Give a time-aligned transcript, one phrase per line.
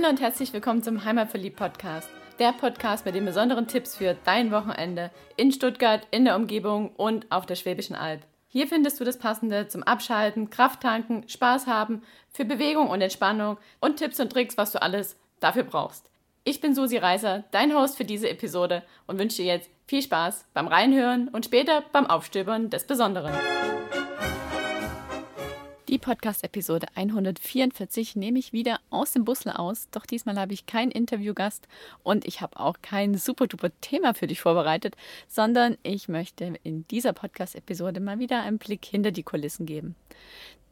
[0.00, 2.08] Hallo und herzlich willkommen zum Heimatverliebt Podcast.
[2.38, 7.30] Der Podcast mit den besonderen Tipps für dein Wochenende in Stuttgart, in der Umgebung und
[7.30, 8.22] auf der Schwäbischen Alb.
[8.48, 12.00] Hier findest du das Passende zum Abschalten, Kraft tanken, Spaß haben,
[12.30, 16.08] für Bewegung und Entspannung und Tipps und Tricks, was du alles dafür brauchst.
[16.44, 20.46] Ich bin Susi Reiser, dein Host für diese Episode und wünsche dir jetzt viel Spaß
[20.54, 23.34] beim Reinhören und später beim Aufstöbern des Besonderen.
[25.90, 29.88] Die Podcast-Episode 144 nehme ich wieder aus dem Busle aus.
[29.90, 31.66] Doch diesmal habe ich keinen Interviewgast
[32.04, 34.94] und ich habe auch kein super duper Thema für dich vorbereitet,
[35.26, 39.96] sondern ich möchte in dieser Podcast-Episode mal wieder einen Blick hinter die Kulissen geben.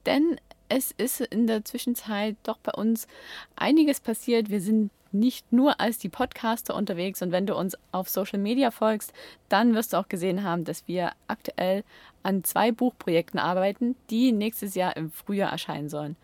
[0.06, 3.08] Denn es ist in der Zwischenzeit doch bei uns
[3.56, 4.50] einiges passiert.
[4.50, 8.70] Wir sind nicht nur als die Podcaster unterwegs und wenn du uns auf Social Media
[8.70, 9.12] folgst,
[9.48, 11.84] dann wirst du auch gesehen haben, dass wir aktuell
[12.22, 16.16] an zwei Buchprojekten arbeiten, die nächstes Jahr im Frühjahr erscheinen sollen.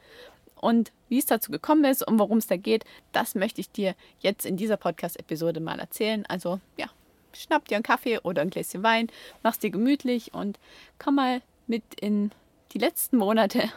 [0.57, 3.95] Und wie es dazu gekommen ist und worum es da geht, das möchte ich dir
[4.21, 6.25] jetzt in dieser Podcast-Episode mal erzählen.
[6.27, 6.87] Also ja,
[7.35, 9.09] schnapp dir einen Kaffee oder ein Gläschen Wein,
[9.43, 10.59] mach's dir gemütlich und
[10.99, 12.31] komm mal mit in
[12.73, 13.71] die letzten Monate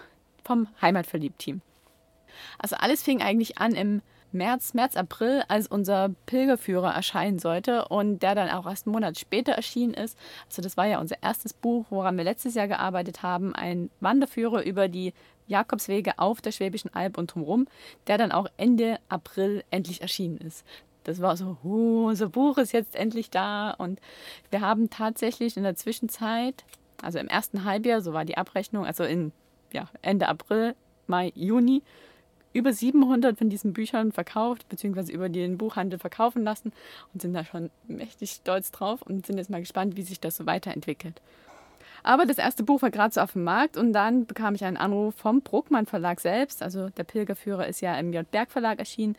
[0.43, 1.61] vom Heimatverliebt-Team.
[2.57, 8.21] Also alles fing eigentlich an im März, März, April, als unser Pilgerführer erscheinen sollte und
[8.21, 10.17] der dann auch erst einen Monat später erschienen ist.
[10.47, 14.63] Also das war ja unser erstes Buch, woran wir letztes Jahr gearbeitet haben, ein Wanderführer
[14.63, 15.13] über die
[15.47, 17.67] Jakobswege auf der Schwäbischen Alb und drumherum,
[18.07, 20.65] der dann auch Ende April endlich erschienen ist.
[21.05, 24.01] Das war so, uh, unser Buch ist jetzt endlich da und
[24.51, 26.65] wir haben tatsächlich in der Zwischenzeit,
[27.01, 29.31] also im ersten Halbjahr, so war die Abrechnung, also in
[29.71, 30.75] ja, Ende April,
[31.07, 31.81] Mai, Juni,
[32.57, 36.73] über 700 von diesen Büchern verkauft, beziehungsweise über den Buchhandel verkaufen lassen
[37.13, 40.37] und sind da schon mächtig stolz drauf und sind jetzt mal gespannt, wie sich das
[40.37, 41.21] so weiterentwickelt.
[42.03, 44.77] Aber das erste Buch war gerade so auf dem Markt und dann bekam ich einen
[44.77, 46.63] Anruf vom Bruckmann Verlag selbst.
[46.63, 48.29] Also der Pilgerführer ist ja im J.
[48.29, 49.15] Berg Verlag erschienen.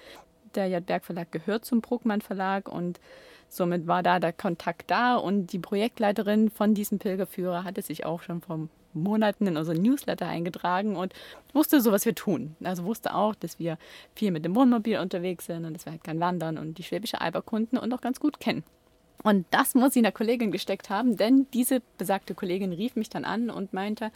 [0.55, 0.85] Der J.
[0.85, 2.99] Berg Verlag gehört zum Bruckmann Verlag und
[3.49, 8.23] somit war da der Kontakt da und die Projektleiterin von diesem Pilgerführer hatte sich auch
[8.23, 11.13] schon vom Monaten in unseren Newsletter eingetragen und
[11.53, 12.57] wusste so, was wir tun.
[12.63, 13.79] Also wusste auch, dass wir
[14.15, 17.21] viel mit dem Wohnmobil unterwegs sind und dass wir halt gern wandern und die Schwäbische
[17.21, 18.65] Alb erkunden und auch ganz gut kennen.
[19.23, 23.25] Und das muss sie einer Kollegin gesteckt haben, denn diese besagte Kollegin rief mich dann
[23.25, 24.13] an und meinte,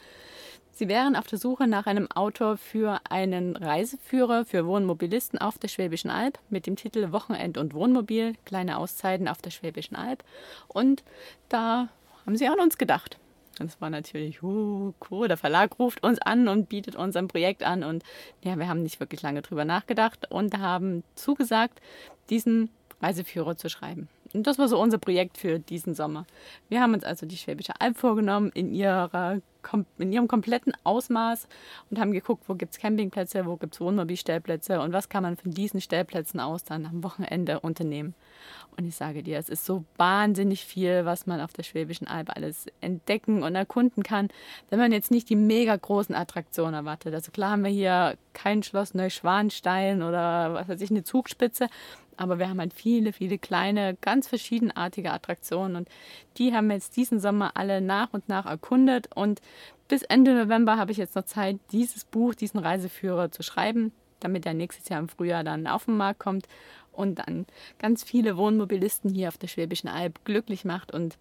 [0.71, 5.67] sie wären auf der Suche nach einem Autor für einen Reiseführer für Wohnmobilisten auf der
[5.67, 10.23] Schwäbischen Alb mit dem Titel Wochenend und Wohnmobil, kleine Auszeiten auf der Schwäbischen Alb.
[10.69, 11.03] Und
[11.49, 11.89] da
[12.25, 13.17] haben sie an uns gedacht.
[13.59, 17.63] Das war natürlich, uh, cool, der Verlag ruft uns an und bietet uns ein Projekt
[17.63, 17.83] an.
[17.83, 18.03] Und
[18.43, 21.79] ja, wir haben nicht wirklich lange drüber nachgedacht und haben zugesagt,
[22.29, 22.69] diesen
[23.01, 24.07] Reiseführer zu schreiben.
[24.33, 26.25] Und das war so unser Projekt für diesen Sommer.
[26.69, 29.41] Wir haben uns also die Schwäbische Alb vorgenommen in, ihrer,
[29.97, 31.47] in ihrem kompletten Ausmaß
[31.89, 35.37] und haben geguckt, wo gibt es Campingplätze, wo gibt es Wohnmobilstellplätze und was kann man
[35.37, 38.13] von diesen Stellplätzen aus dann am Wochenende unternehmen.
[38.77, 42.35] Und ich sage dir, es ist so wahnsinnig viel, was man auf der Schwäbischen Alb
[42.35, 44.29] alles entdecken und erkunden kann,
[44.69, 47.13] wenn man jetzt nicht die mega großen Attraktionen erwartet.
[47.13, 51.67] Also klar haben wir hier kein Schloss Neuschwanstein oder was weiß ich, eine Zugspitze,
[52.17, 55.89] aber wir haben halt viele, viele kleine, ganz verschiedenartige Attraktionen und
[56.37, 59.41] die haben wir jetzt diesen Sommer alle nach und nach erkundet und
[59.87, 64.45] bis Ende November habe ich jetzt noch Zeit, dieses Buch, diesen Reiseführer zu schreiben, damit
[64.45, 66.47] er nächstes Jahr im Frühjahr dann auf den Markt kommt
[66.91, 67.45] und dann
[67.79, 71.17] ganz viele Wohnmobilisten hier auf der Schwäbischen Alb glücklich macht und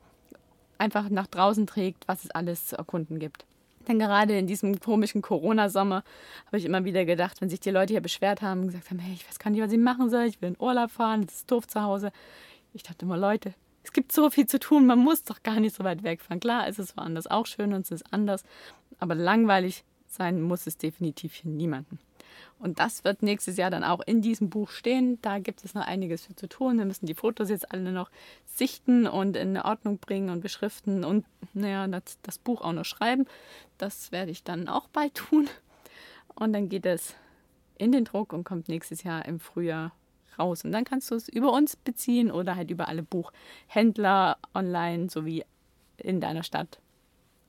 [0.79, 3.45] einfach nach draußen trägt, was es alles zu erkunden gibt.
[3.88, 6.04] Denn gerade in diesem komischen Corona-Sommer
[6.47, 9.15] habe ich immer wieder gedacht, wenn sich die Leute hier beschwert haben gesagt haben, hey,
[9.15, 11.50] ich weiß gar nicht, was ich machen soll, ich will in Urlaub fahren, es ist
[11.50, 12.12] doof zu Hause.
[12.75, 13.54] Ich dachte immer, Leute,
[13.84, 16.41] es gibt so viel zu tun, man muss doch gar nicht so weit wegfahren.
[16.41, 18.44] Klar, es ist woanders auch schön und es ist anders,
[18.98, 21.99] aber langweilig sein muss es definitiv für niemanden.
[22.59, 25.19] Und das wird nächstes Jahr dann auch in diesem Buch stehen.
[25.22, 26.78] Da gibt es noch einiges für zu tun.
[26.78, 28.10] Wir müssen die Fotos jetzt alle noch
[28.47, 33.26] sichten und in Ordnung bringen und beschriften und naja, das, das Buch auch noch schreiben.
[33.78, 35.48] Das werde ich dann auch bald tun.
[36.34, 37.15] Und dann geht es
[37.79, 39.93] in den Druck und kommt nächstes Jahr im Frühjahr
[40.38, 40.64] raus.
[40.64, 45.44] Und dann kannst du es über uns beziehen oder halt über alle Buchhändler online sowie
[45.96, 46.78] in deiner Stadt.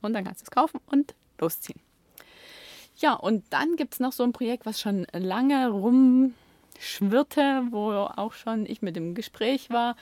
[0.02, 1.83] Und dann kannst du es kaufen und losziehen.
[2.96, 8.32] Ja, und dann gibt es noch so ein Projekt, was schon lange rumschwirrte, wo auch
[8.32, 9.96] schon ich mit dem Gespräch war.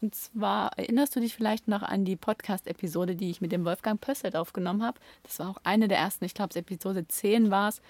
[0.00, 4.00] Und zwar erinnerst du dich vielleicht noch an die Podcast-Episode, die ich mit dem Wolfgang
[4.00, 4.98] Pösselt aufgenommen habe.
[5.24, 7.82] Das war auch eine der ersten, ich glaube, es Episode 10 war es.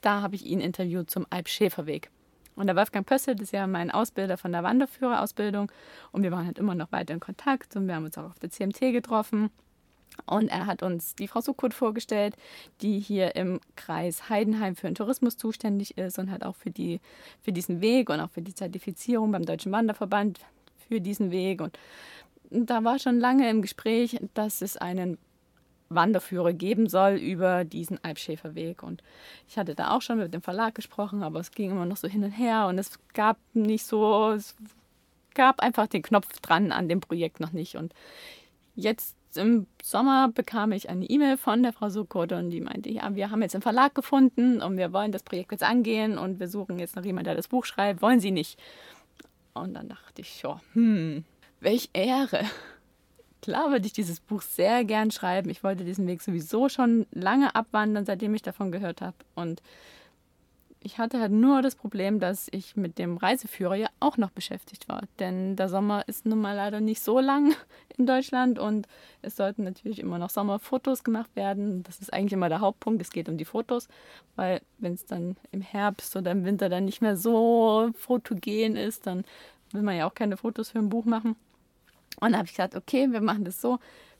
[0.00, 2.10] Da habe ich ihn interviewt zum Alp-Schäferweg.
[2.56, 5.70] Und der Wolfgang Pösselt ist ja mein Ausbilder von der Wanderführerausbildung.
[6.12, 8.38] Und wir waren halt immer noch weiter in Kontakt und wir haben uns auch auf
[8.38, 9.50] der CMT getroffen.
[10.26, 12.36] Und er hat uns die Frau Sukut vorgestellt,
[12.80, 17.00] die hier im Kreis Heidenheim für den Tourismus zuständig ist und hat auch für, die,
[17.42, 20.40] für diesen Weg und auch für die Zertifizierung beim Deutschen Wanderverband
[20.88, 21.60] für diesen Weg.
[21.60, 21.78] Und
[22.50, 25.18] da war schon lange im Gespräch, dass es einen
[25.88, 28.82] Wanderführer geben soll über diesen Alpschäferweg.
[28.82, 29.02] Und
[29.48, 32.08] ich hatte da auch schon mit dem Verlag gesprochen, aber es ging immer noch so
[32.08, 34.54] hin und her und es gab nicht so, es
[35.34, 37.76] gab einfach den Knopf dran an dem Projekt noch nicht.
[37.76, 37.92] Und
[38.74, 43.14] jetzt im Sommer bekam ich eine E-Mail von der Frau Sukode und die meinte, ja,
[43.14, 46.48] wir haben jetzt einen Verlag gefunden und wir wollen das Projekt jetzt angehen und wir
[46.48, 48.02] suchen jetzt noch jemanden, der das Buch schreibt.
[48.02, 48.58] Wollen Sie nicht?
[49.52, 51.24] Und dann dachte ich, ja, hm,
[51.60, 52.44] welch Ehre.
[53.42, 55.50] Klar würde ich dieses Buch sehr gern schreiben.
[55.50, 59.16] Ich wollte diesen Weg sowieso schon lange abwandern, seitdem ich davon gehört habe.
[59.34, 59.62] Und
[60.84, 64.86] ich hatte halt nur das Problem, dass ich mit dem Reiseführer ja auch noch beschäftigt
[64.86, 65.02] war.
[65.18, 67.54] Denn der Sommer ist nun mal leider nicht so lang
[67.96, 68.86] in Deutschland und
[69.22, 71.82] es sollten natürlich immer noch Sommerfotos gemacht werden.
[71.84, 73.00] Das ist eigentlich immer der Hauptpunkt.
[73.00, 73.88] Es geht um die Fotos,
[74.36, 79.06] weil wenn es dann im Herbst oder im Winter dann nicht mehr so fotogen ist,
[79.06, 79.24] dann
[79.72, 81.34] will man ja auch keine Fotos für ein Buch machen.
[82.20, 83.78] Und da habe ich gesagt, okay, wir machen das so.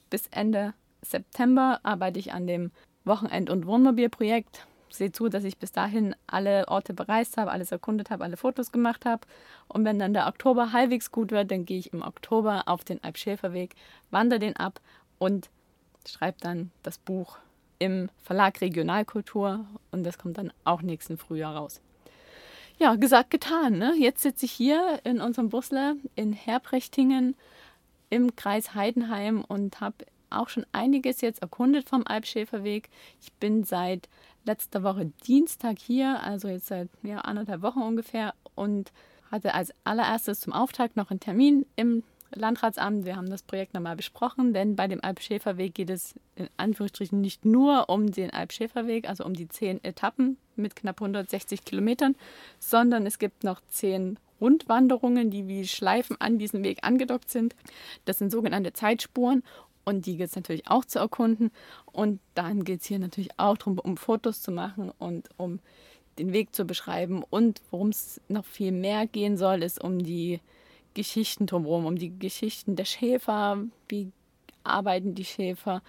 [0.08, 0.72] Bis Ende
[1.02, 2.70] September arbeite ich an dem
[3.04, 8.10] Wochenend- und Wohnmobilprojekt sehe zu, dass ich bis dahin alle Orte bereist habe, alles erkundet
[8.10, 9.26] habe, alle Fotos gemacht habe.
[9.68, 13.02] Und wenn dann der Oktober halbwegs gut wird, dann gehe ich im Oktober auf den
[13.02, 13.74] Alpschäferweg,
[14.10, 14.80] wandere den ab
[15.18, 15.50] und
[16.06, 17.38] schreibe dann das Buch
[17.78, 21.80] im Verlag Regionalkultur und das kommt dann auch nächsten Frühjahr raus.
[22.78, 23.78] Ja, gesagt, getan.
[23.78, 23.94] Ne?
[23.96, 27.36] Jetzt sitze ich hier in unserem Busler in Herprechtingen
[28.10, 32.90] im Kreis Heidenheim und habe auch schon einiges jetzt erkundet vom Alpschäferweg.
[33.20, 34.08] Ich bin seit
[34.44, 38.92] letzter Woche Dienstag hier, also jetzt seit ja, anderthalb Wochen ungefähr, und
[39.30, 42.02] hatte als allererstes zum Auftakt noch einen Termin im
[42.34, 43.04] Landratsamt.
[43.04, 47.44] Wir haben das Projekt nochmal besprochen, denn bei dem Alpschäferweg geht es in Anführungsstrichen nicht
[47.44, 52.16] nur um den Alpschäferweg, also um die zehn Etappen mit knapp 160 Kilometern,
[52.58, 57.54] sondern es gibt noch zehn Rundwanderungen, die wie Schleifen an diesem Weg angedockt sind.
[58.04, 59.42] Das sind sogenannte Zeitspuren
[59.84, 61.50] und die gilt es natürlich auch zu erkunden.
[61.86, 65.60] Und dann geht es hier natürlich auch darum, um Fotos zu machen und um
[66.18, 67.22] den Weg zu beschreiben.
[67.28, 70.40] Und worum es noch viel mehr gehen soll, ist um die
[70.94, 73.58] Geschichten drumherum, um die Geschichten der Schäfer.
[73.88, 74.12] Wie
[74.62, 75.82] arbeiten die Schäfer?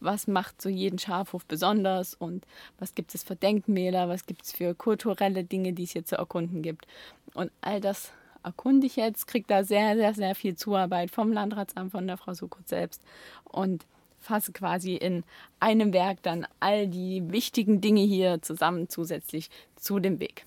[0.00, 2.14] Was macht so jeden Schafhof besonders?
[2.14, 2.46] Und
[2.78, 4.08] was gibt es für Denkmäler?
[4.08, 6.86] Was gibt es für kulturelle Dinge, die es hier zu erkunden gibt?
[7.34, 8.12] Und all das
[8.42, 12.34] erkunde ich jetzt, kriege da sehr, sehr, sehr viel Zuarbeit vom Landratsamt, von der Frau
[12.34, 13.02] Sukut selbst
[13.44, 13.84] und
[14.20, 15.24] fasse quasi in
[15.58, 20.44] einem Werk dann all die wichtigen Dinge hier zusammen zusätzlich zu dem Weg.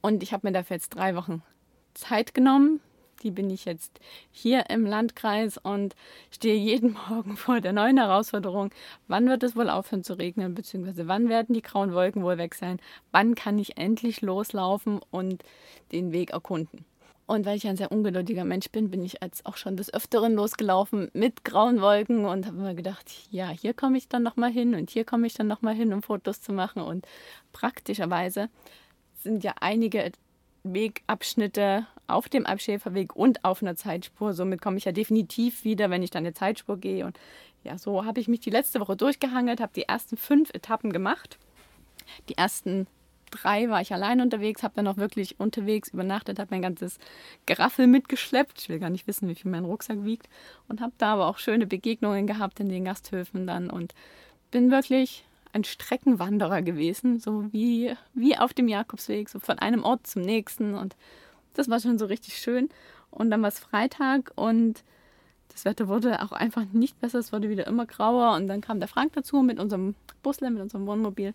[0.00, 1.42] Und ich habe mir dafür jetzt drei Wochen
[1.94, 2.80] Zeit genommen.
[3.22, 4.00] Die bin ich jetzt
[4.32, 5.94] hier im Landkreis und
[6.32, 8.70] stehe jeden Morgen vor der neuen Herausforderung.
[9.06, 12.56] Wann wird es wohl aufhören zu regnen, beziehungsweise wann werden die grauen Wolken wohl weg
[12.56, 12.80] sein?
[13.12, 15.44] Wann kann ich endlich loslaufen und
[15.92, 16.84] den Weg erkunden?
[17.26, 20.34] Und weil ich ein sehr ungeduldiger Mensch bin, bin ich als auch schon des Öfteren
[20.34, 24.74] losgelaufen mit grauen Wolken und habe mir gedacht, ja, hier komme ich dann nochmal hin
[24.74, 26.82] und hier komme ich dann nochmal hin, um Fotos zu machen.
[26.82, 27.06] Und
[27.52, 28.48] praktischerweise
[29.22, 30.10] sind ja einige
[30.64, 34.34] Wegabschnitte auf dem Abschäferweg und auf einer Zeitspur.
[34.34, 37.06] Somit komme ich ja definitiv wieder, wenn ich dann eine Zeitspur gehe.
[37.06, 37.18] Und
[37.64, 41.38] ja, so habe ich mich die letzte Woche durchgehangelt, habe die ersten fünf Etappen gemacht.
[42.28, 42.86] Die ersten
[43.32, 46.98] drei war ich allein unterwegs, habe dann auch wirklich unterwegs übernachtet, habe mein ganzes
[47.46, 48.60] Geraffel mitgeschleppt.
[48.60, 50.28] Ich will gar nicht wissen, wie viel mein Rucksack wiegt.
[50.68, 53.94] Und habe da aber auch schöne Begegnungen gehabt in den Gasthöfen dann und
[54.50, 60.06] bin wirklich ein Streckenwanderer gewesen, so wie, wie auf dem Jakobsweg, so von einem Ort
[60.06, 60.74] zum nächsten.
[60.74, 60.96] Und
[61.54, 62.68] das war schon so richtig schön.
[63.10, 64.82] Und dann war es Freitag und
[65.52, 68.34] das Wetter wurde auch einfach nicht besser, es wurde wieder immer grauer.
[68.36, 71.34] Und dann kam der Frank dazu mit unserem Busle, mit unserem Wohnmobil.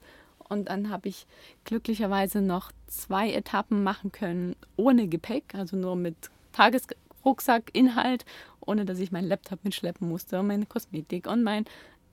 [0.49, 1.27] Und dann habe ich
[1.65, 6.15] glücklicherweise noch zwei Etappen machen können ohne Gepäck, also nur mit
[6.53, 8.25] Tagesrucksackinhalt,
[8.61, 11.65] ohne dass ich meinen Laptop mitschleppen musste und meine Kosmetik und meine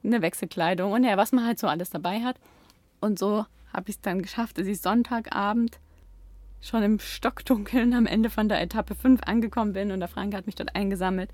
[0.03, 2.37] Wechselkleidung und ja, was man halt so alles dabei hat.
[3.01, 5.79] Und so habe ich es dann geschafft, dass ich Sonntagabend
[6.61, 10.47] schon im Stockdunkeln am Ende von der Etappe 5 angekommen bin und der Frank hat
[10.47, 11.31] mich dort eingesammelt.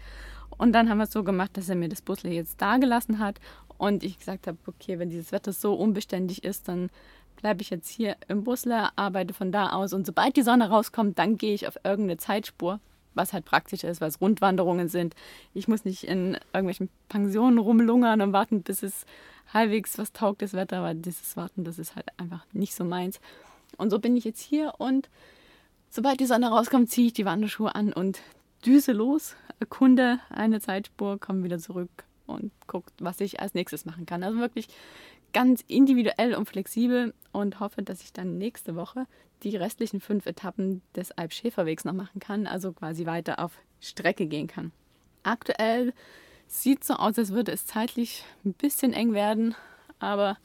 [0.58, 3.18] Und dann haben wir es so gemacht, dass er mir das Busle jetzt da gelassen
[3.20, 3.40] hat
[3.80, 6.90] und ich gesagt habe, okay, wenn dieses Wetter so unbeständig ist, dann
[7.36, 11.18] bleibe ich jetzt hier im Busler, arbeite von da aus und sobald die Sonne rauskommt,
[11.18, 12.78] dann gehe ich auf irgendeine Zeitspur,
[13.14, 15.14] was halt praktisch ist, weil es Rundwanderungen sind.
[15.54, 19.06] Ich muss nicht in irgendwelchen Pensionen rumlungern und warten, bis es
[19.54, 23.18] halbwegs was taugt, das Wetter, weil dieses Warten, das ist halt einfach nicht so meins.
[23.78, 25.08] Und so bin ich jetzt hier und
[25.88, 28.20] sobald die Sonne rauskommt, ziehe ich die Wanderschuhe an und
[28.66, 34.06] düse los, erkunde eine Zeitspur, komme wieder zurück und guckt, was ich als nächstes machen
[34.06, 34.22] kann.
[34.22, 34.68] Also wirklich
[35.32, 39.06] ganz individuell und flexibel und hoffe, dass ich dann nächste Woche
[39.42, 44.46] die restlichen fünf Etappen des Alp-Schäferwegs noch machen kann, also quasi weiter auf Strecke gehen
[44.46, 44.72] kann.
[45.22, 45.92] Aktuell
[46.46, 49.54] sieht so aus, als würde es zeitlich ein bisschen eng werden,
[49.98, 50.36] aber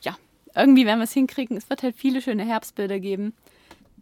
[0.00, 0.16] ja,
[0.54, 1.56] irgendwie werden wir es hinkriegen.
[1.56, 3.34] Es wird halt viele schöne Herbstbilder geben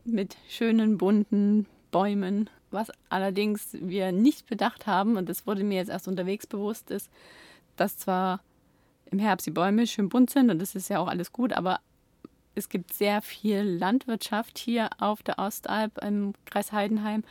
[0.04, 2.50] mit schönen bunten Bäumen.
[2.74, 7.08] Was allerdings wir nicht bedacht haben, und das wurde mir jetzt erst unterwegs bewusst, ist,
[7.76, 8.40] dass zwar
[9.12, 11.78] im Herbst die Bäume schön bunt sind und das ist ja auch alles gut, aber
[12.56, 17.22] es gibt sehr viel Landwirtschaft hier auf der Ostalb im Kreis Heidenheim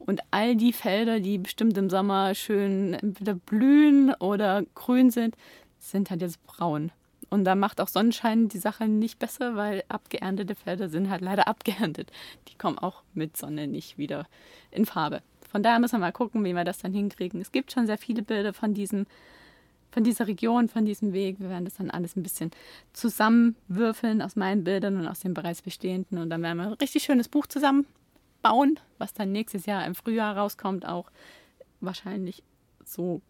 [0.00, 5.36] und all die Felder, die bestimmt im Sommer schön entweder blühen oder grün sind,
[5.78, 6.90] sind halt jetzt braun.
[7.30, 11.46] Und da macht auch Sonnenschein die Sache nicht besser, weil abgeerntete Felder sind halt leider
[11.46, 12.10] abgeerntet.
[12.48, 14.26] Die kommen auch mit Sonne nicht wieder
[14.70, 15.22] in Farbe.
[15.50, 17.40] Von daher müssen wir mal gucken, wie wir das dann hinkriegen.
[17.40, 19.06] Es gibt schon sehr viele Bilder von diesem
[19.90, 21.40] von dieser Region, von diesem Weg.
[21.40, 22.50] Wir werden das dann alles ein bisschen
[22.92, 26.18] zusammenwürfeln aus meinen Bildern und aus den bereits bestehenden.
[26.18, 30.36] Und dann werden wir ein richtig schönes Buch zusammenbauen, was dann nächstes Jahr im Frühjahr
[30.36, 31.10] rauskommt, auch
[31.80, 32.42] wahrscheinlich
[32.84, 33.22] so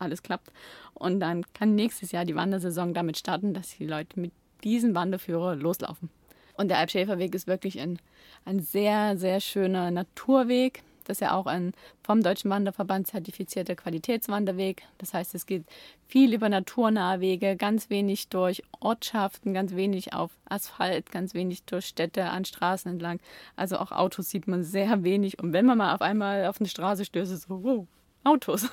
[0.00, 0.50] alles klappt.
[0.94, 4.32] Und dann kann nächstes Jahr die Wandersaison damit starten, dass die Leute mit
[4.64, 6.10] diesem Wanderführer loslaufen.
[6.56, 7.98] Und der Alpschäferweg ist wirklich ein,
[8.44, 11.72] ein sehr, sehr schöner Naturweg das ist ja auch ein
[12.04, 14.82] vom Deutschen Wanderverband zertifizierter Qualitätswanderweg.
[14.98, 15.64] Das heißt, es geht
[16.06, 21.86] viel über naturnahe Wege, ganz wenig durch Ortschaften, ganz wenig auf Asphalt, ganz wenig durch
[21.86, 23.18] Städte an Straßen entlang.
[23.56, 25.40] Also auch Autos sieht man sehr wenig.
[25.40, 27.86] Und wenn man mal auf einmal auf eine Straße stößt, so, wow,
[28.22, 28.68] Autos.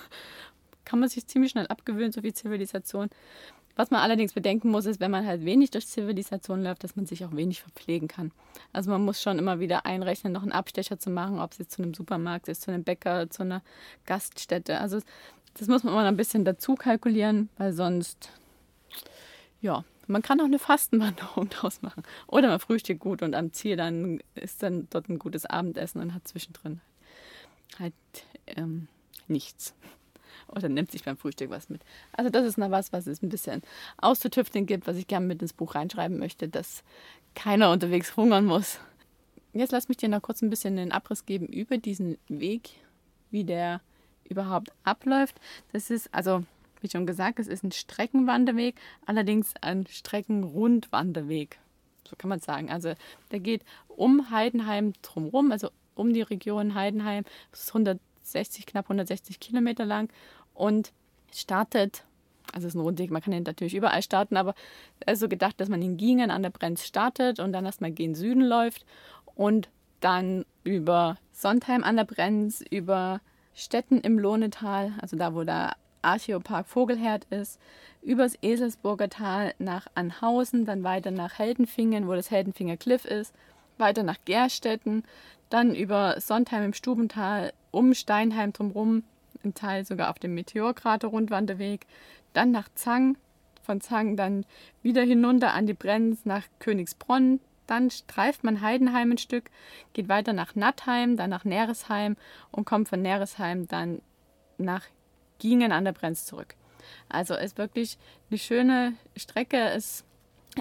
[0.88, 3.10] Kann man sich ziemlich schnell abgewöhnen, so wie Zivilisation.
[3.76, 7.06] Was man allerdings bedenken muss, ist, wenn man halt wenig durch Zivilisation läuft, dass man
[7.06, 8.32] sich auch wenig verpflegen kann.
[8.72, 11.74] Also man muss schon immer wieder einrechnen, noch einen Abstecher zu machen, ob es jetzt
[11.74, 13.62] zu einem Supermarkt ist, zu einem Bäcker, zu einer
[14.06, 14.80] Gaststätte.
[14.80, 15.02] Also
[15.56, 18.32] das muss man immer ein bisschen dazu kalkulieren, weil sonst,
[19.62, 22.04] ja, man kann auch eine Fastenwanderung draus machen.
[22.28, 26.14] Oder man frühstückt gut und am Ziel dann ist dann dort ein gutes Abendessen und
[26.14, 26.80] hat zwischendrin
[27.78, 27.94] halt
[28.48, 28.88] ähm,
[29.28, 29.76] nichts
[30.48, 31.82] oder nimmt sich beim Frühstück was mit.
[32.14, 33.62] Also das ist noch was, was es ein bisschen
[33.98, 36.84] auszutüfteln gibt, was ich gerne mit ins Buch reinschreiben möchte, dass
[37.36, 38.80] keiner unterwegs hungern muss.
[39.54, 42.72] Jetzt lass mich dir noch kurz ein bisschen den Abriss geben über diesen Weg,
[43.32, 43.82] wie der
[44.30, 45.40] überhaupt abläuft.
[45.72, 46.44] Das ist, also
[46.82, 48.76] wie schon gesagt, es ist ein Streckenwanderweg,
[49.06, 51.60] allerdings ein Streckenrundwanderweg.
[52.08, 52.70] So kann man sagen.
[52.70, 52.94] Also
[53.32, 57.24] der geht um Heidenheim drumherum, also um die Region Heidenheim.
[57.52, 60.10] Das ist 160, knapp 160 Kilometer lang
[60.58, 60.92] und
[61.34, 62.04] startet,
[62.52, 64.56] also es ist ein Rundweg, man kann ihn natürlich überall starten, aber
[65.06, 67.92] es ist so gedacht, dass man in Gingen an der Brenz startet und dann erstmal
[67.92, 68.86] gen Süden läuft
[69.36, 73.22] und dann über Sondheim an der Brenz, über
[73.54, 77.60] Städten im Lohnetal, also da, wo der Archäopark Vogelherd ist,
[78.02, 83.34] übers Eselsburger Tal nach Anhausen, dann weiter nach Heldenfingen, wo das Heldenfinger Cliff ist,
[83.78, 85.04] weiter nach Gerstetten,
[85.50, 89.04] dann über Sondheim im Stubental, um Steinheim drumherum
[89.44, 91.86] ein Teil sogar auf dem Meteorkrater-Rundwanderweg,
[92.34, 93.18] dann nach Zang,
[93.64, 94.46] von Zang dann
[94.82, 99.50] wieder hinunter an die Brenz nach Königsbronn, dann streift man Heidenheim ein Stück,
[99.94, 102.16] geht weiter nach Nattheim, dann nach Neresheim
[102.52, 104.02] und kommt von Neresheim dann
[104.58, 104.84] nach
[105.40, 106.56] Gingen an der Brenz zurück.
[107.10, 107.98] Also ist wirklich
[108.30, 109.58] eine schöne Strecke.
[109.58, 110.04] Es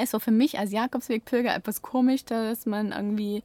[0.00, 3.42] ist so für mich als Jakobswegpilger etwas komisch, dass man irgendwie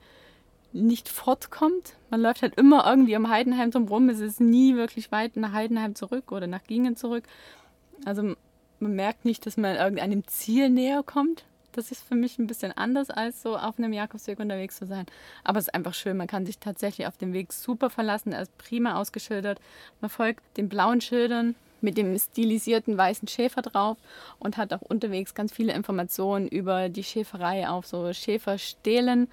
[0.73, 1.95] nicht fortkommt.
[2.09, 4.09] Man läuft halt immer irgendwie um Heidenheim drum rum.
[4.09, 7.23] Es ist nie wirklich weit nach Heidenheim zurück oder nach Gingen zurück.
[8.05, 8.35] Also
[8.79, 11.45] man merkt nicht, dass man irgendeinem Ziel näher kommt.
[11.73, 15.05] Das ist für mich ein bisschen anders, als so auf einem Jakobsweg unterwegs zu sein.
[15.43, 16.17] Aber es ist einfach schön.
[16.17, 18.33] Man kann sich tatsächlich auf dem Weg super verlassen.
[18.33, 19.59] Er ist prima ausgeschildert.
[20.01, 23.97] Man folgt den blauen Schildern mit dem stilisierten weißen Schäfer drauf
[24.39, 29.29] und hat auch unterwegs ganz viele Informationen über die Schäferei auf so Schäferstelen,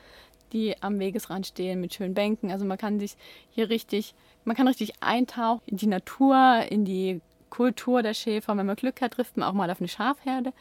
[0.52, 2.50] die am Wegesrand stehen mit schönen Bänken.
[2.50, 3.16] Also man kann sich
[3.50, 4.14] hier richtig,
[4.44, 8.56] man kann richtig eintauchen in die Natur, in die Kultur der Schäfer.
[8.56, 10.52] Wenn man Glück hat, trifft man auch mal auf eine Schafherde.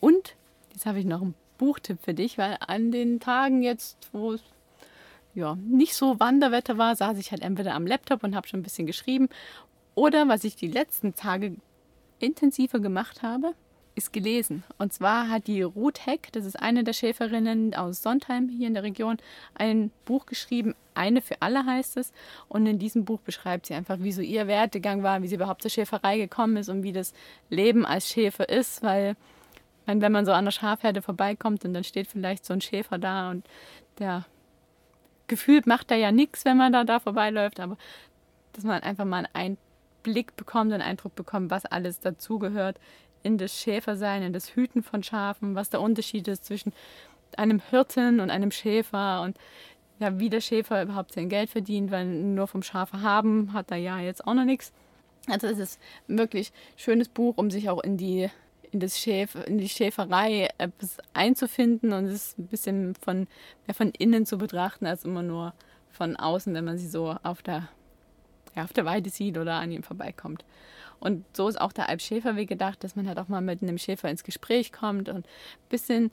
[0.00, 0.36] Und
[0.72, 4.42] jetzt habe ich noch einen Buchtipp für dich, weil an den Tagen jetzt, wo es
[5.34, 8.62] ja, nicht so Wanderwetter war, saß ich halt entweder am Laptop und habe schon ein
[8.62, 9.28] bisschen geschrieben.
[9.94, 11.56] Oder was ich die letzten Tage
[12.18, 13.54] intensiver gemacht habe,
[13.96, 14.62] ist gelesen.
[14.78, 18.74] Und zwar hat die Ruth Heck, das ist eine der Schäferinnen aus Sondheim hier in
[18.74, 19.16] der Region,
[19.54, 20.74] ein Buch geschrieben.
[20.94, 22.12] Eine für alle heißt es.
[22.48, 25.62] Und in diesem Buch beschreibt sie einfach, wie so ihr Werdegang war, wie sie überhaupt
[25.62, 27.14] zur Schäferei gekommen ist und wie das
[27.48, 28.82] Leben als Schäfer ist.
[28.82, 29.16] Weil,
[29.86, 33.30] wenn man so an der Schafherde vorbeikommt und dann steht vielleicht so ein Schäfer da
[33.30, 33.46] und
[33.98, 34.26] der
[35.26, 37.60] gefühlt macht er ja nichts, wenn man da, da vorbeiläuft.
[37.60, 37.78] Aber
[38.52, 39.56] dass man einfach mal einen
[40.02, 42.78] Blick bekommt, einen Eindruck bekommt, was alles dazugehört
[43.26, 46.72] in das Schäfersein, in das Hüten von Schafen, was der Unterschied ist zwischen
[47.36, 49.36] einem Hirten und einem Schäfer und
[49.98, 53.78] ja, wie der Schäfer überhaupt sein Geld verdient, weil nur vom Schafe haben hat er
[53.78, 54.72] ja jetzt auch noch nichts.
[55.28, 58.30] Also es ist ein wirklich schönes Buch, um sich auch in die
[58.70, 60.48] in, das Schäf, in die Schäferei
[61.14, 63.26] einzufinden und es ein bisschen von,
[63.66, 65.54] mehr von innen zu betrachten, als immer nur
[65.90, 67.68] von außen, wenn man sie so auf der,
[68.56, 70.44] ja, auf der Weide sieht oder an ihm vorbeikommt.
[70.98, 73.78] Und so ist auch der Alp Schäferweg gedacht, dass man halt auch mal mit einem
[73.78, 76.10] Schäfer ins Gespräch kommt und ein bisschen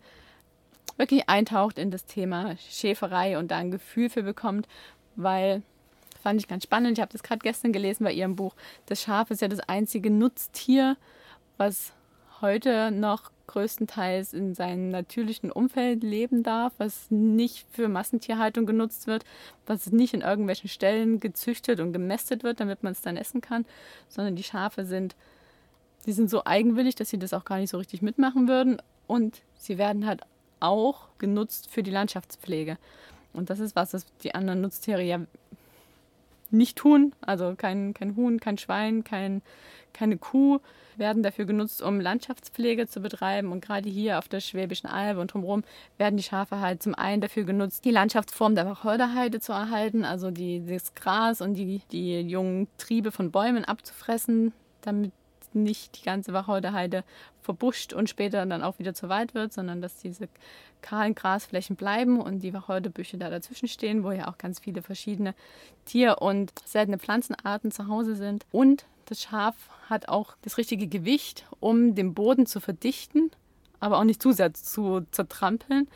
[0.98, 4.68] wirklich eintaucht in das Thema Schäferei und da ein Gefühl für bekommt,
[5.16, 5.64] weil
[6.22, 6.98] fand ich ganz spannend.
[6.98, 8.56] Ich habe das gerade gestern gelesen bei ihrem Buch.
[8.86, 10.98] Das Schaf ist ja das einzige Nutztier,
[11.58, 11.94] was
[12.42, 19.26] heute noch größtenteils in seinem natürlichen Umfeld leben darf, was nicht für Massentierhaltung genutzt wird,
[19.66, 23.66] was nicht in irgendwelchen Stellen gezüchtet und gemästet wird, damit man es dann essen kann,
[24.08, 25.16] sondern die Schafe sind,
[26.06, 29.42] die sind so eigenwillig, dass sie das auch gar nicht so richtig mitmachen würden und
[29.58, 30.22] sie werden halt
[30.60, 32.78] auch genutzt für die Landschaftspflege.
[33.34, 35.20] Und das ist was, was die anderen Nutztiere ja
[36.54, 37.14] nicht tun.
[37.22, 39.42] Also kein, kein Huhn, kein Schwein, kein,
[39.94, 40.60] keine Kuh
[40.96, 43.52] werden dafür genutzt, um Landschaftspflege zu betreiben.
[43.52, 45.64] Und gerade hier auf der Schwäbischen Alb und drumherum
[45.98, 50.32] werden die Schafe halt zum einen dafür genutzt, die Landschaftsform der Wacholderheide zu erhalten, also
[50.32, 55.12] die, das Gras und die, die jungen Triebe von Bäumen abzufressen, damit
[55.56, 57.04] nicht die ganze Wacholderheide
[57.42, 60.28] verbuscht und später dann auch wieder zu Wald wird, sondern dass diese
[60.82, 65.34] kahlen Grasflächen bleiben und die Wacholderbüsche da dazwischen stehen, wo ja auch ganz viele verschiedene
[65.86, 68.46] Tier- und seltene Pflanzenarten zu Hause sind.
[68.52, 69.56] Und das Schaf
[69.90, 73.32] hat auch das richtige Gewicht, um den Boden zu verdichten,
[73.80, 75.90] aber auch nicht zu sehr zu zertrampeln.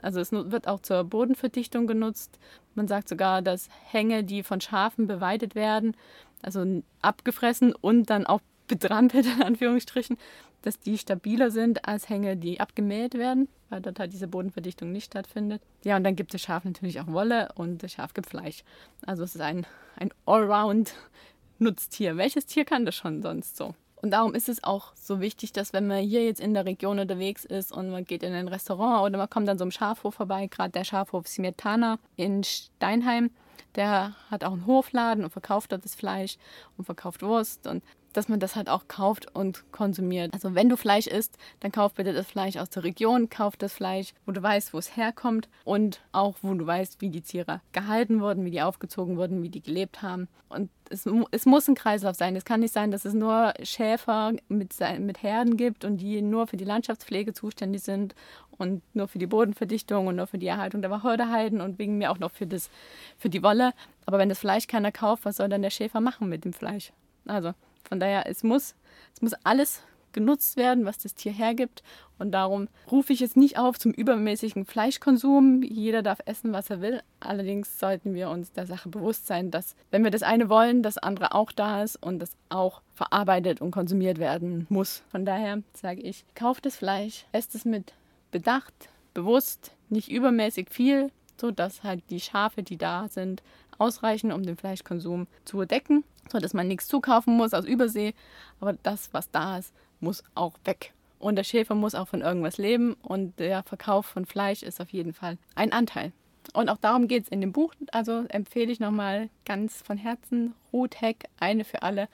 [0.00, 2.38] Also es wird auch zur Bodenverdichtung genutzt.
[2.74, 5.94] Man sagt sogar, dass Hänge, die von Schafen beweidet werden,
[6.42, 8.40] also abgefressen und dann auch
[8.78, 10.18] betrampelt, in Anführungsstrichen,
[10.62, 15.06] dass die stabiler sind als Hänge, die abgemäht werden, weil dort halt diese Bodenverdichtung nicht
[15.06, 15.62] stattfindet.
[15.84, 18.64] Ja, und dann gibt das Schaf natürlich auch Wolle und das Schaf gibt Fleisch.
[19.06, 19.66] Also es ist ein,
[19.96, 22.16] ein Allround-Nutztier.
[22.16, 23.74] Welches Tier kann das schon sonst so?
[24.04, 26.98] Und darum ist es auch so wichtig, dass wenn man hier jetzt in der Region
[26.98, 30.14] unterwegs ist und man geht in ein Restaurant oder man kommt an so einem Schafhof
[30.14, 33.30] vorbei, gerade der Schafhof Smetana in Steinheim,
[33.76, 36.36] der hat auch einen Hofladen und verkauft dort das Fleisch
[36.76, 37.82] und verkauft Wurst und
[38.14, 40.32] dass man das halt auch kauft und konsumiert.
[40.32, 43.74] Also wenn du Fleisch isst, dann kauf bitte das Fleisch aus der Region, kauf das
[43.74, 47.60] Fleisch, wo du weißt, wo es herkommt und auch wo du weißt, wie die Tiere
[47.72, 50.28] gehalten wurden, wie die aufgezogen wurden, wie die gelebt haben.
[50.48, 52.36] Und es, es muss ein Kreislauf sein.
[52.36, 56.46] Es kann nicht sein, dass es nur Schäfer mit, mit Herden gibt und die nur
[56.46, 58.14] für die Landschaftspflege zuständig sind
[58.52, 62.12] und nur für die Bodenverdichtung und nur für die Erhaltung der Wacholderheiden und wegen mir
[62.12, 62.70] auch noch für, das,
[63.18, 63.72] für die Wolle.
[64.06, 66.92] Aber wenn das Fleisch keiner kauft, was soll dann der Schäfer machen mit dem Fleisch?
[67.26, 67.54] Also
[67.88, 68.74] von daher, es muss,
[69.14, 69.82] es muss alles
[70.14, 71.82] genutzt werden, was das Tier hergibt.
[72.18, 75.62] Und darum rufe ich jetzt nicht auf zum übermäßigen Fleischkonsum.
[75.62, 77.02] Jeder darf essen, was er will.
[77.20, 80.96] Allerdings sollten wir uns der Sache bewusst sein, dass wenn wir das eine wollen, das
[80.96, 85.02] andere auch da ist und das auch verarbeitet und konsumiert werden muss.
[85.08, 87.92] Von daher sage ich, kauft das Fleisch, esst es mit
[88.30, 93.42] Bedacht, bewusst, nicht übermäßig viel, sodass halt die Schafe, die da sind,
[93.78, 98.14] ausreichen, um den Fleischkonsum zu decken so dass man nichts zukaufen muss aus Übersee.
[98.60, 100.92] Aber das, was da ist, muss auch weg.
[101.18, 104.90] Und der Schäfer muss auch von irgendwas leben und der Verkauf von Fleisch ist auf
[104.90, 106.12] jeden Fall ein Anteil.
[106.52, 107.72] Und auch darum geht es in dem Buch.
[107.92, 112.08] Also empfehle ich nochmal ganz von Herzen Ruth Heck, eine für alle,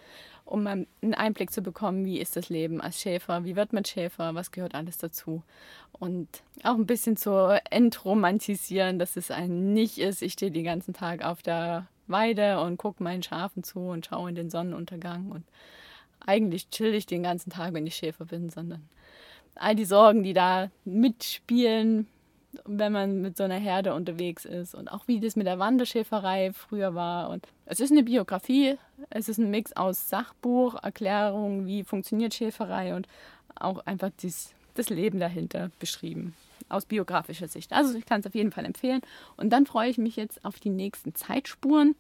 [0.51, 4.35] um einen Einblick zu bekommen, wie ist das Leben als Schäfer, wie wird man Schäfer,
[4.35, 5.43] was gehört alles dazu.
[5.93, 6.29] Und
[6.65, 11.25] auch ein bisschen zu entromantisieren, dass es ein nicht ist, ich stehe den ganzen Tag
[11.25, 15.31] auf der Weide und gucke meinen Schafen zu und schaue in den Sonnenuntergang.
[15.31, 15.45] Und
[16.19, 18.89] eigentlich chill ich den ganzen Tag, wenn ich Schäfer bin, sondern
[19.55, 22.09] all die Sorgen, die da mitspielen,
[22.65, 26.53] wenn man mit so einer Herde unterwegs ist und auch wie das mit der Wanderschäferei
[26.53, 27.31] früher war.
[27.31, 28.77] Und es ist eine Biografie,
[29.11, 33.07] es ist ein Mix aus Sachbuch, Erklärung, wie funktioniert Schäferei und
[33.55, 36.35] auch einfach dies, das Leben dahinter beschrieben
[36.71, 37.73] aus biografischer Sicht.
[37.73, 39.01] Also ich kann es auf jeden Fall empfehlen.
[39.37, 41.97] Und dann freue ich mich jetzt auf die nächsten Zeitspuren,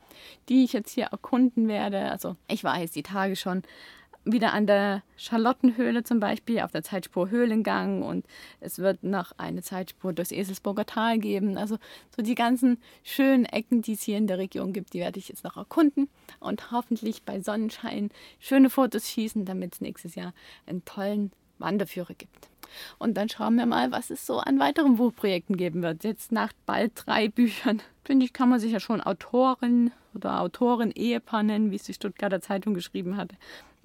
[0.48, 2.10] die ich jetzt hier erkunden werde.
[2.10, 3.62] Also ich war jetzt die Tage schon
[4.24, 8.26] wieder an der Charlottenhöhle zum Beispiel, auf der Zeitspur Höhlengang und
[8.60, 11.56] es wird noch eine Zeitspur durchs Eselsburger Tal geben.
[11.56, 11.78] Also
[12.14, 15.28] so die ganzen schönen Ecken, die es hier in der Region gibt, die werde ich
[15.28, 20.34] jetzt noch erkunden und hoffentlich bei Sonnenschein schöne Fotos schießen, damit es nächstes Jahr
[20.66, 22.48] einen tollen Wanderführer gibt.
[22.98, 26.04] Und dann schauen wir mal, was es so an weiteren Buchprojekten geben wird.
[26.04, 31.42] Jetzt nach bald drei Büchern, finde ich, kann man sich ja schon Autorin oder Autorin-Ehepaar
[31.42, 33.36] nennen, wie es die Stuttgarter Zeitung geschrieben hatte.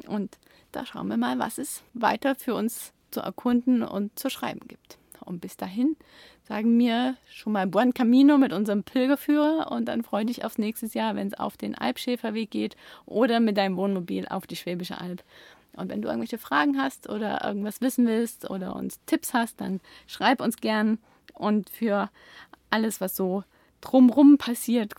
[0.07, 0.37] Und
[0.71, 4.97] da schauen wir mal, was es weiter für uns zu erkunden und zu schreiben gibt.
[5.21, 5.95] Und bis dahin
[6.43, 10.85] sagen wir schon mal Buen Camino mit unserem Pilgerführer und dann freue dich aufs nächste
[10.87, 15.23] Jahr, wenn es auf den Alpschäferweg geht oder mit deinem Wohnmobil auf die Schwäbische Alb.
[15.75, 19.81] Und wenn du irgendwelche Fragen hast oder irgendwas wissen willst oder uns Tipps hast, dann
[20.07, 20.99] schreib uns gern.
[21.33, 22.09] Und für
[22.69, 23.43] alles, was so
[23.81, 24.93] drumrum passiert,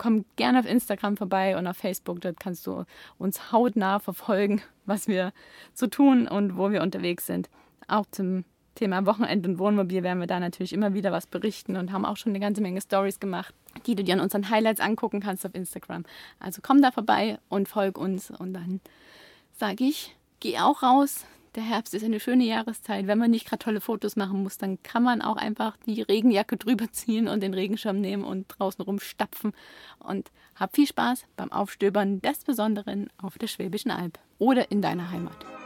[0.00, 2.22] komm gerne auf Instagram vorbei und auf Facebook.
[2.22, 2.84] Dort kannst du
[3.18, 5.32] uns hautnah verfolgen, was wir
[5.74, 7.50] so tun und wo wir unterwegs sind.
[7.86, 8.44] Auch zum
[8.76, 12.16] Thema Wochenend und Wohnmobil werden wir da natürlich immer wieder was berichten und haben auch
[12.16, 13.54] schon eine ganze Menge Stories gemacht,
[13.86, 16.04] die du dir an unseren Highlights angucken kannst auf Instagram.
[16.38, 18.80] Also komm da vorbei und folg uns und dann
[19.58, 21.26] sage ich, geh auch raus.
[21.56, 23.08] Der Herbst ist eine schöne Jahreszeit.
[23.08, 26.56] Wenn man nicht gerade tolle Fotos machen muss, dann kann man auch einfach die Regenjacke
[26.58, 29.52] drüber ziehen und den Regenschirm nehmen und draußen rumstapfen.
[29.98, 35.10] Und hab viel Spaß beim Aufstöbern des Besonderen auf der Schwäbischen Alb oder in deiner
[35.10, 35.59] Heimat.